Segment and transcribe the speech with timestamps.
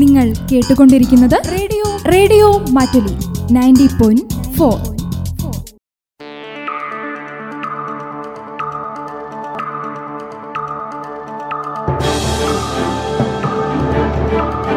[0.00, 3.14] നിങ്ങൾ കേട്ടുകൊണ്ടിരിക്കുന്നത് radio radio Mattoli
[3.52, 5.00] ninety point four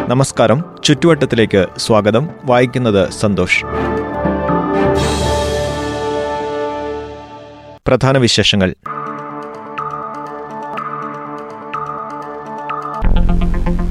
[0.08, 0.64] നമസ്കാരം.
[0.84, 2.28] ചുറ്റുവട്ടത്തിലേക്ക് സ്വാഗതം.
[2.44, 3.64] വായിക്കുന്നത് സന്തോഷ്.
[7.86, 8.74] പ്രധാന വിശേഷങ്ങൾ.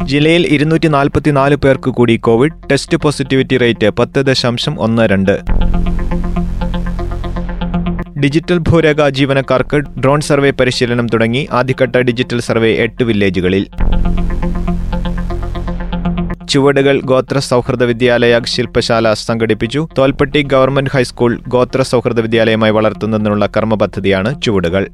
[0.05, 5.39] ജില്ലയിൽ ഇരുന്നൂറ്റി നാൽപ്പത്തിനാല് പേർക്ക് കൂടി കോവിഡ് ടെസ്റ്റ് പോസിറ്റിവിറ്റി റേറ്റ് പത്ത് ദശാംശം ഒന്ന് രണ്ട്.
[8.19, 13.67] ഡിജിറ്റൽ ഭൂരേഖ ജീവനക്കാർക്ക് ഡ്രോൺ സർവേ പരിശീലനം തുടങ്ങി ആദ്യഘട്ട ഡിജിറ്റൽ സർവേ എട്ട് വില്ലേജുകളിൽ.
[16.49, 19.87] ചുവടുകൾ ഗോത്ര സൗഹൃദ വിദ്യാലയ ശില്പശാല സംഘടിപ്പിച്ചു.
[19.97, 24.89] തോൽപ്പട്ടി ഗവൺമെന്റ് ഹൈസ്കൂൾ ഗോത്ര സൗഹൃദ വിദ്യാലയമായി വളർത്തുന്നതിനുള്ള കർമ്മപദ്ധതിയാണ് ചുവടുകൾ.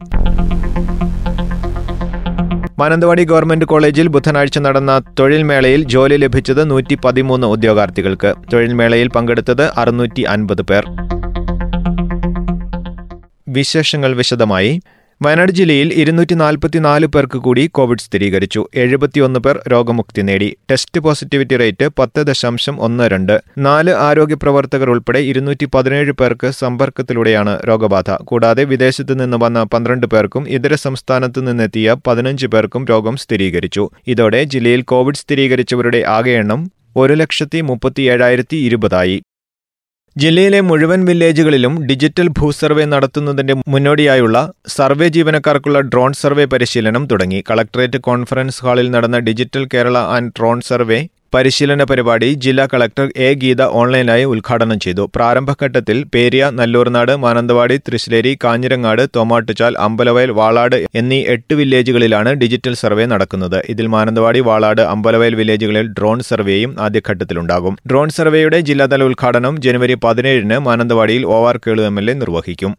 [2.80, 8.34] മാനന്തവാടി ഗവൺമെന്റ് കോളേജിൽ ബുധനാഴ്ച നടന്ന തൊഴിൽ മേളയിൽ ജോലി ലഭിച്ചത് നൂറ്റി പതിമൂന്ന് ഉദ്യോഗാർത്ഥികൾക്ക്.
[8.54, 10.86] തൊഴിൽ മേളയിൽ പങ്കെടുത്തത് അറുന്നൂറ്റി അൻപത് പേർ.
[13.48, 14.72] വിശേഷങ്ങൾ വിശദമായി
[15.22, 18.66] വയനാട് ജില്ലയിൽ ഇരുന്നൂറ്റി നാൽപ്പത്തിനാല് പേർക്ക് കൂടി കോവിഡ് സ്ഥിരീകരിച്ചു.
[18.76, 20.58] എഴുപത്തിയൊന്ന് പേർ രോഗമുക്തി നേടി.
[20.72, 23.42] ടെസ്റ്റ് പോസിറ്റിവിറ്റി റേറ്റ് പത്ത് ദശാംശം ഒന്ന് രണ്ട്.
[23.58, 28.12] നാല് ആരോഗ്യ പ്രവർത്തകർ ഉൾപ്പെടെ ഇരുന്നൂറ്റി പതിനേഴ് പേർക്ക് സമ്പർക്കത്തിലൂടെയാണ് രോഗബാധ.
[28.12, 33.90] കൂടാതെ വിദേശത്ത് നിന്ന് വന്ന പന്ത്രണ്ട് പേർക്കും ഇതര സംസ്ഥാനത്ത് നിന്നെത്തിയ പതിനഞ്ച് പേർക്കും രോഗം സ്ഥിരീകരിച്ചു.
[34.08, 39.22] ഇതോടെ ജില്ലയിൽ കോവിഡ് സ്ഥിരീകരിച്ചവരുടെ ആകെ എണ്ണം ഒരു ലക്ഷത്തി മുപ്പത്തിയേഴായിരത്തി ഇരുപതായി.
[40.22, 47.40] ജില്ലയിലെ മുഴുവൻ വില്ലേജുകളിലും ഡിജിറ്റൽ ഭൂസർവേ നടത്തുന്നതിന്റെ മുന്നോടിയായുള്ള സർവേ ജീവനക്കാർക്കുള്ള ഡ്രോൺ സർവേ പരിശീലനം തുടങ്ങി.
[47.50, 51.00] കളക്ടറേറ്റ് കോൺഫറൻസ് ഹാളിൽ നടന്ന digital Kerala and drone survey
[51.34, 55.04] പരിശീലന പരിപാടി ജില്ലാ കളക്ടർ എ ഗീത ഓൺലൈനായി ഉദ്ഘാടനം ചെയ്തു.
[55.16, 63.60] പ്രാരംഭഘട്ടത്തിൽ പേരിയ നല്ലൂർനാട് മാനന്തവാടി തൃശ്ശേരി കാഞ്ഞിരങ്ങാട് തോമാട്ടുചാൽ അമ്പലവയൽ വാളാട് എന്നീ എട്ട് വില്ലേജുകളിലാണ് ഡിജിറ്റൽ സർവേ നടക്കുന്നത്.
[63.76, 67.76] ഇതിൽ മാനന്തവാടി വാളാട് അമ്പലവയൽ വില്ലേജുകളിൽ ഡ്രോൺ സർവേയും ആദ്യഘട്ടത്തിലുണ്ടാകും.
[67.92, 72.74] ഡ്രോൺ സർവേയുടെ ജില്ലാതല ഉദ്ഘാടനം ജനുവരി പതിനേഴിന് മാനന്തവാടിയിൽ O R Kelu M L A നിർവഹിക്കും.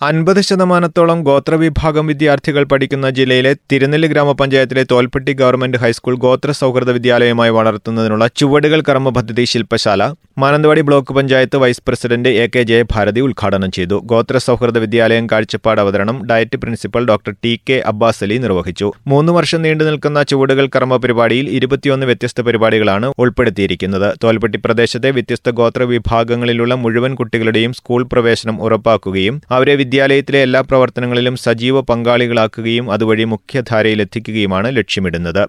[0.00, 8.26] അൻപത് ശതമാനത്തോളം ഗോത്രവിഭാഗം വിദ്യാർത്ഥികൾ പഠിക്കുന്ന ജില്ലയിലെ തിരുനെല്ലി ഗ്രാമപഞ്ചായത്തിലെ തോൽപ്പെട്ടി ഗവൺമെന്റ് ഹൈസ്കൂൾ ഗോത്ര സൗഹൃദ വിദ്യാലയമായി വളർത്തുന്നതിനുള്ള
[8.36, 10.02] ചുവടുകൾ കർമ്മ പദ്ധതി ശില്പശാല
[10.42, 13.96] Mananthavady block panchayat vice president A K Jayabharathi ഉദ്ഘാടനം ചെയ്തു.
[14.10, 18.92] ഗോത്ര സൗഹൃദ വിദ്യാലയം കാഴ്ചപ്പാട് അവതരണം DIET principal doctor T K Abbas Ali നിർവഹിച്ചു.
[19.12, 24.08] മൂന്ന് വർഷം നീണ്ടു നിൽക്കുന്ന ചുവടുകൾ കർമ്മ പരിപാടിയിൽ ഇരുപത്തിയൊന്ന് വ്യത്യസ്ത പരിപാടികളാണ് ഉൾപ്പെടുത്തിയിരിക്കുന്നത്.
[24.24, 31.80] തോൽപ്പെട്ടി പ്രദേശത്തെ വ്യത്യസ്ത ഗോത്ര വിഭാഗങ്ങളിലുള്ള മുഴുവൻ കുട്ടികളുടെയും സ്കൂൾ പ്രവേശനം ഉറപ്പാക്കുകയും അവരെ വിദ്യാലയത്തിലെ എല്ലാ പ്രവർത്തനങ്ങളിലും സജീവ
[31.92, 35.44] പങ്കാളികളാക്കുകയും അതുവഴി മുഖ്യധാരയിലെത്തിക്കുകയുമാണ് ലക്ഷ്യമിടുന്നത്.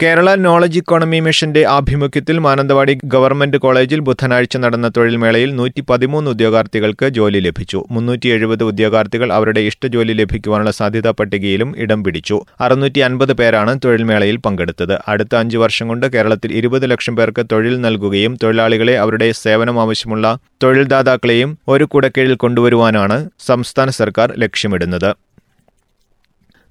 [0.00, 7.40] കേരള നോളജ് ഇക്കോണമി മിഷന്റെ ആഭിമുഖ്യത്തിൽ മാനന്തവാടി ഗവൺമെന്റ് കോളേജിൽ ബുധനാഴ്ച നടന്ന തൊഴിൽമേളയിൽ നൂറ്റി പതിമൂന്ന് ഉദ്യോഗാർത്ഥികൾക്ക് ജോലി
[7.46, 7.78] ലഭിച്ചു.
[7.94, 12.36] മുന്നൂറ്റി എഴുപത് ഉദ്യോഗാർത്ഥികൾ അവരുടെ ഇഷ്ടജോലി ലഭിക്കുവാനുള്ള സാധ്യതാ പട്ടികയിലും ഇടം പിടിച്ചു.
[12.66, 14.94] അറുന്നൂറ്റി അൻപത് പേരാണ് തൊഴിൽമേളയിൽ പങ്കെടുത്തത്.
[15.12, 21.52] അടുത്ത അഞ്ച് വർഷം കൊണ്ട് കേരളത്തിൽ ഇരുപത് ലക്ഷം പേർക്ക് തൊഴിൽ നൽകുകയും തൊഴിലാളികളെ അവരുടെ സേവനം ആവശ്യമുള്ള തൊഴിൽദാതാക്കളെയും
[21.74, 23.18] ഒരു കുടക്കീഴിൽ കൊണ്ടുവരുവാനാണ്
[23.48, 25.10] സംസ്ഥാന സർക്കാർ ലക്ഷ്യമിടുന്നത്.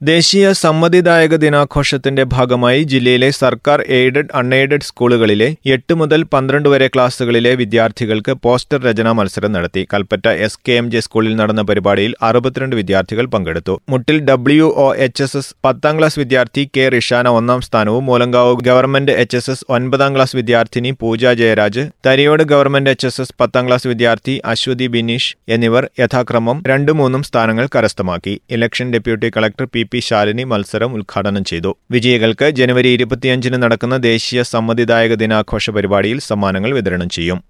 [0.02, 8.34] ദേശീയ സമ്മതിദായക ദിനാഘോഷത്തിന്റെ ഭാഗമായി ജില്ലയിലെ സർക്കാർ എയ്ഡഡ് അൺഎയ്ഡഡ് സ്കൂളുകളിലെ എട്ട് മുതൽ പന്ത്രണ്ട് വരെ ക്ലാസുകളിലെ വിദ്യാർത്ഥികൾക്ക്
[8.46, 9.84] പോസ്റ്റർ രചനാ മത്സരം നടത്തി.
[9.94, 13.76] Kalpetta S K M J സ്കൂളിൽ നടന്ന പരിപാടിയിൽ അറുപത്തിരണ്ട് വിദ്യാർത്ഥികൾ പങ്കെടുത്തു.
[13.94, 19.16] Muttil W O H S S പത്താം ക്ലാസ് വിദ്യാർത്ഥി കെ റിഷാന ഒന്നാം സ്ഥാനവും Moolankavu government
[19.24, 23.90] H S S ഒൻപതാം ക്ലാസ് വിദ്യാർത്ഥിനി Pooja Jayaraj Thariyode government H S S പത്താം ക്ലാസ്
[23.94, 28.36] വിദ്യാർത്ഥി അശ്വതി ബിനീഷ് എന്നിവർ യഥാക്രമം രണ്ടു മൂന്നും സ്ഥാനങ്ങൾ കരസ്ഥമാക്കി.
[28.58, 31.72] Election deputy collector P P Shalini മത്സരം ഉദ്ഘാടനം ചെയ്തു.
[31.92, 37.42] വിജയികൾക്ക് ജനുവരി ഇരുപത്തിയഞ്ചിന് നടക്കുന്ന ദേശീയ സമ്മതിദായക ദിനാഘോഷ പരിപാടിയിൽ സമ്മാനങ്ങൾ വിതരണം ചെയ്യും.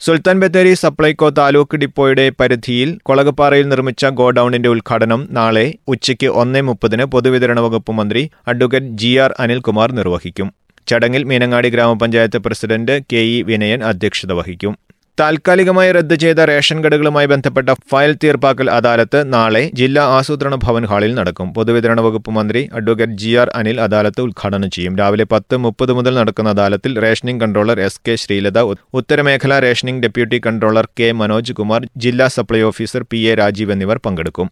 [0.00, 7.60] സുൽത്താൻ ബത്തേരി സപ്ലൈകോ താലൂക്ക് ഡിപ്പോയുടെ പരിധിയിൽ കൊളകപ്പാറയിൽ നിർമ്മിച്ച ഗോഡൌണിന്റെ ഉദ്ഘാടനം നാളെ ഉച്ചയ്ക്ക് ഒന്നേ മുപ്പതിന് പൊതുവിതരണ
[7.60, 10.48] വകുപ്പ് മന്ത്രി അഡ്വക്കേറ്റ് ജി ആർ അനിൽകുമാർ നിർവഹിക്കും.
[10.88, 14.74] ചടങ്ങിൽ മീനങ്ങാടി ഗ്രാമപഞ്ചായത്ത് പ്രസിഡന്റ് കെ ഇ വിനയൻ അധ്യക്ഷത വഹിക്കും.
[15.20, 21.48] താൽക്കാലികമായി റദ്ദ് ചെയ്ത റേഷൻ കടകളുമായി ബന്ധപ്പെട്ട ഫയൽ തീർപ്പാക്കൽ അദാലത്ത് നാളെ ജില്ലാ ആസൂത്രണ ഭവൻ ഹാളിൽ നടക്കും.
[21.56, 24.96] പൊതുവിതരണ വകുപ്പ് മന്ത്രി അഡ്വക്കേറ്റ് ജി ആർ അനിൽ അദാലത്ത് ഉദ്ഘാടനം ചെയ്യും.
[25.00, 28.58] രാവിലെ പത്ത് മുപ്പത് മുതൽ നടക്കുന്ന അദാലത്തിൽ rationing controller S K Sreelatha
[29.00, 34.50] ഉത്തരമേഖലാ rationing deputy controller K Manoj Kumar ജില്ലാ supply officer P A Rajeev എന്നിവർ പങ്കെടുക്കും.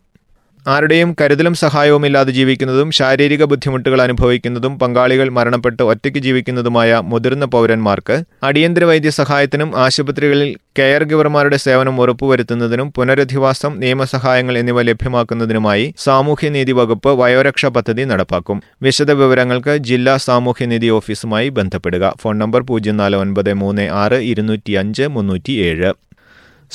[0.67, 8.85] ആരുടെയും കരുതലും സഹായവും ഇല്ലാതെ ജീവിക്കുന്നതും ശാരീരിക ബുദ്ധിമുട്ടുകൾ അനുഭവിക്കുന്നതും പങ്കാളികൾ മരണപ്പെട്ട് ഒറ്റയ്ക്ക് ജീവിക്കുന്നതുമായ മുതിർന്ന പൗരന്മാർക്ക് അടിയന്തര
[8.85, 18.62] വൈദ്യസഹായത്തിനും ആശുപത്രികളിൽ കെയർ ഗിവർമാരുടെ സേവനം ഉറപ്പുവരുത്തുന്നതിനും പുനരധിവാസം നിയമസഹായങ്ങൾ എന്നിവ ലഭ്യമാക്കുന്നതിനുമായി സാമൂഹ്യനീതി വകുപ്പ് വയോരക്ഷാ പദ്ധതി നടപ്പാക്കും.
[18.82, 22.15] വിശദ വിവരങ്ങൾക്ക് ജില്ലാ സാമൂഹ്യനീതി ഓഫീസുമായി ബന്ധപ്പെടുക.
[22.23, 25.93] ഫോൺ നമ്പർ പൂജ്യം നാല് ഒൻപത് മൂന്ന് ആറ് ഇരുന്നൂറ്റി അഞ്ച് മുന്നൂറ്റി ഏഴ്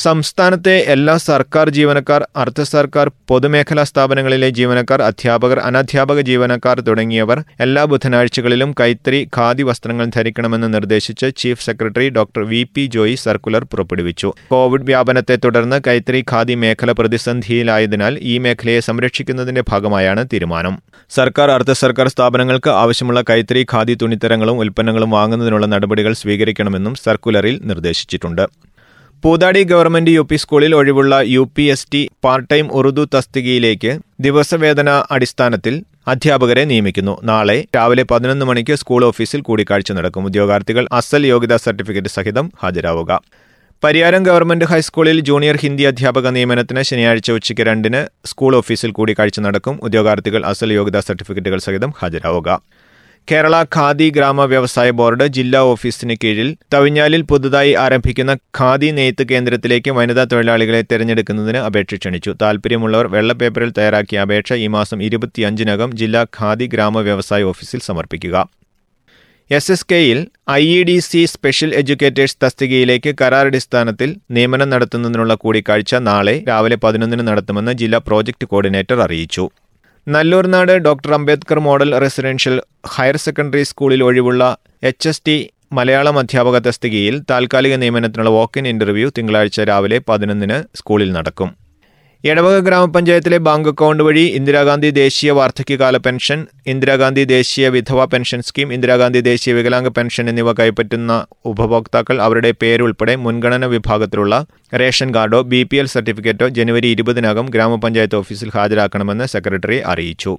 [0.03, 8.71] സംസ്ഥാനത്തെ എല്ലാ സർക്കാർ ജീവനക്കാർ അർദ്ധ സർക്കാർ പൊതുമേഖലാ സ്ഥാപനങ്ങളിലെ ജീവനക്കാർ അധ്യാപകർ അനധ്യാപക ജീവനക്കാർ തുടങ്ങിയവർ എല്ലാ ബുധനാഴ്ചകളിലും
[8.81, 14.29] കൈത്തറി ഖാദി വസ്ത്രങ്ങൾ ധരിക്കണമെന്ന് നിർദ്ദേശിച്ച് chief secretary doctor V P Joy circular പുറപ്പെടുവിച്ചു.
[14.53, 20.75] കോവിഡ് വ്യാപനത്തെ തുടർന്ന് കൈത്തറി ഖാദി മേഖല പ്രതിസന്ധിയിലായതിനാൽ ഈ മേഖലയെ സംരക്ഷിക്കുന്നതിന്റെ ഭാഗമായാണ് തീരുമാനം.
[21.11, 28.45] സർക്കാർ അർദ്ധ സർക്കാർ സ്ഥാപനങ്ങൾക്ക് ആവശ്യമുള്ള കൈത്തറി ഖാദി തുണിത്തരങ്ങളും ഉൽപ്പന്നങ്ങളും വാങ്ങുന്നതിനുള്ള നടപടികൾ സ്വീകരിക്കണമെന്നും സർക്കുലറിൽ നിർദ്ദേശിച്ചിട്ടുണ്ട്.
[29.23, 33.91] പൂതാടി ഗവൺമെന്റ് യു പി സ്കൂളിൽ ഒഴിവുള്ള U P S T part time Urdu തസ്തികയിലേക്ക്
[34.25, 35.75] ദിവസവേതന അടിസ്ഥാനത്തിൽ
[36.07, 37.13] അധ്യാപകരെ നിയമിക്കുന്നു.
[37.29, 40.25] നാളെ രാവിലെ പതിനൊന്ന് മണിക്ക് സ്കൂൾ ഓഫീസിൽ കൂടിക്കാഴ്ച നടക്കും.
[40.29, 43.21] ഉദ്യോഗാർത്ഥികൾ അസൽ യോഗ്യതാ സർട്ടിഫിക്കറ്റ് സഹിതം ഹാജരാവുക.
[43.83, 49.79] പരിയാരം ഗവൺമെന്റ് ഹൈസ്കൂളിൽ ജൂനിയർ ഹിന്ദി അധ്യാപക നിയമനത്തിന് ശനിയാഴ്ച ഉച്ചയ്ക്ക് രണ്ടിന് സ്കൂൾ ഓഫീസിൽ കൂടിക്കാഴ്ച നടക്കും.
[49.83, 52.49] ഉദ്യോഗാർത്ഥികൾ അസൽ യോഗ്യതാ സർട്ടിഫിക്കറ്റുകൾ സഹിതം ഹാജരാവുക.
[53.29, 60.23] കേരള ഖാദി ഗ്രാമ വ്യവസായ ബോർഡ് ജില്ലാ ഓഫീസിന് കീഴിൽ തവിഞ്ഞാലിൽ പുതുതായി ആരംഭിക്കുന്ന ഖാദി നെയ്ത്ത് കേന്ദ്രത്തിലേക്ക് വനിതാ
[60.33, 62.31] തൊഴിലാളികളെ തിരഞ്ഞെടുക്കുന്നതിന് അപേക്ഷ ക്ഷണിച്ചു.
[62.43, 68.35] താൽപ്പര്യമുള്ളവർ വെള്ളപ്പേപ്പറിൽ തയ്യാറാക്കിയ അപേക്ഷ ഈ മാസം ഇരുപത്തിയഞ്ചിനകം ജില്ലാ ഖാദി ഗ്രാമ വ്യവസായ ഓഫീസിൽ സമർപ്പിക്കുക.
[69.51, 70.17] എസ് എസ് കെയിൽ
[70.51, 77.73] I E D C special educators തസ്തികയിലേക്ക് കരാറടിസ്ഥാനത്തിൽ നിയമനം നടത്തുന്നതിനുള്ള കൂടിക്കാഴ്ച നാളെ രാവിലെ പതിനൊന്നിന് നടത്തുമെന്ന്
[77.81, 79.45] ജില്ലാ പ്രോജക്ട് കോർഡിനേറ്റർ അറിയിച്ചു.
[80.07, 82.55] Nalloornad doctor Ambedkar model residential
[82.93, 84.43] higher secondary സ്കൂളിൽ ഒഴിവുള്ള
[84.89, 85.35] എച്ച് എസ് ടി
[85.77, 91.49] മലയാളം അധ്യാപക തസ്തികയിൽ താൽക്കാലിക നിയമനത്തിനുള്ള വോക്ക് ഇൻ ഇന്റർവ്യൂ തിങ്കളാഴ്ച രാവിലെ പതിനൊന്നിന് സ്കൂളിൽ നടക്കും.
[92.23, 99.21] എടവക ഗ്രാമപഞ്ചായത്തിലെ ബാങ്ക് അക്കൗണ്ട് വഴി ഇന്ദിരാഗാന്ധി ദേശീയ വാർദ്ധക്യകാല പെൻഷൻ ഇന്ദിരാഗാന്ധി ദേശീയ വിധവ പെൻഷൻ സ്കീം ഇന്ദിരാഗാന്ധി
[99.27, 101.13] ദേശീയ വികലാംഗ പെൻഷൻ എന്നിവ കൈപ്പറ്റുന്ന
[101.51, 104.37] ഉപഭോക്താക്കൾ അവരുടെ പേരുൾപ്പെടെ മുൻഗണന വിഭാഗത്തിലുള്ള
[104.81, 110.33] റേഷൻ കാർഡോ ബി പി എൽ സർട്ടിഫിക്കറ്റോ ജനുവരി ഇരുപതിനകം ഗ്രാമപഞ്ചായത്ത് ഓഫീസിൽ ഹാജരാക്കണമെന്ന് സെക്രട്ടറി അറിയിച്ചു.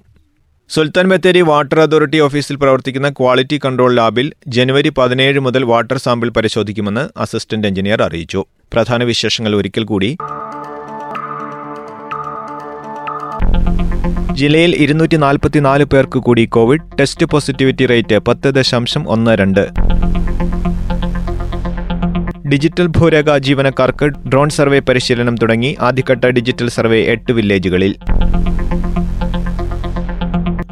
[0.69, 7.03] സുൽത്താൻ ബത്തേരി വാട്ടർ അതോറിറ്റി ഓഫീസിൽ പ്രവർത്തിക്കുന്ന ക്വാളിറ്റി കൺട്രോൾ ലാബിൽ ജനുവരി പതിനേഴ് മുതൽ വാട്ടർ സാമ്പിൾ പരിശോധിക്കുമെന്ന്
[7.25, 8.41] അസിസ്റ്റന്റ് എഞ്ചിനീയർ അറിയിച്ചു.
[8.73, 10.09] പ്രധാന വിശേഷങ്ങൾ ഒരിക്കൽ കൂടി
[14.31, 19.69] ജില്ലയിൽ ഇരുന്നൂറ്റി നാൽപ്പത്തിനാല് പേർക്ക് കൂടി കോവിഡ് ടെസ്റ്റ് പോസിറ്റിവിറ്റി റേറ്റ് പത്ത് ദശാംശം ഒന്ന് രണ്ട്.
[22.47, 27.95] ഡിജിറ്റൽ ഭൂരേഖ ജീവനക്കാർക്ക് ഡ്രോൺ സർവേ പരിശീലനം തുടങ്ങി ആദ്യഘട്ട ഡിജിറ്റൽ സർവേ എട്ട് വില്ലേജുകളിൽ.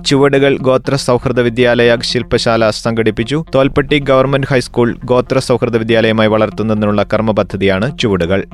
[0.05, 3.45] ചുവടുകൾ ഗോത്ര സൗഹൃദ വിദ്യാലയ ശില്പശാല സംഘടിപ്പിച്ചു.
[3.55, 8.45] തോൽപ്പെട്ടി ഗവൺമെന്റ് ഹൈസ്കൂൾ ഗോത്ര സൗഹൃദ വിദ്യാലയമായി വളർത്തുന്നതിനുള്ള കർമ്മ പദ്ധതിയാണ് ചുവടുകൾ.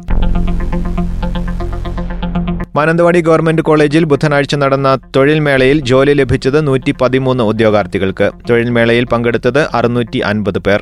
[2.75, 8.31] മാനന്തവാടി ഗവൺമെന്റ് കോളേജിൽ ബുധനാഴ്ച നടന്ന തൊഴിൽ മേളയിൽ ജോലി ലഭിച്ചത് നൂറ്റി പതിമൂന്ന് ഉദ്യോഗാർത്ഥികൾക്ക്.
[8.49, 10.81] തൊഴിൽ മേളയിൽ പങ്കെടുത്തത് അറുന്നൂറ്റി അൻപത് പേർ.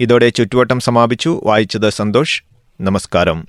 [0.00, 1.40] ഇതോടെ ചുറ്റുവട്ടം സമാപിച്ചു.
[1.44, 2.42] വായിച്ചത് സന്തോഷ്.
[2.80, 3.46] നമസ്കാരം.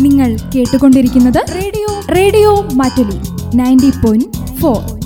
[0.00, 2.14] നിങ്ങൾ കേട്ടുകൊണ്ടിരിക്കുന്നത് radio.
[2.16, 3.18] Radio Mattoli.
[3.56, 4.99] Ninety point four.